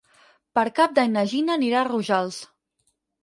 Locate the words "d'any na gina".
0.99-1.53